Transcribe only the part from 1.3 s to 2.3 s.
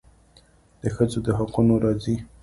حقونو راځي.